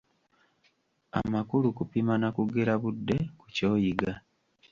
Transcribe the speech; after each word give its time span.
Amakulu 1.19 1.67
kupima 1.77 2.13
na 2.21 2.29
kugera 2.37 2.73
budde 2.81 3.17
ku 3.39 3.45
ky'oyiga. 3.55 4.11